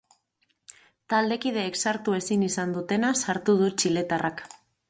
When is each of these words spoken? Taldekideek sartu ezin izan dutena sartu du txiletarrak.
Taldekideek 1.13 1.77
sartu 1.85 2.17
ezin 2.21 2.49
izan 2.49 2.75
dutena 2.79 3.15
sartu 3.25 3.59
du 3.63 3.73
txiletarrak. 3.81 4.47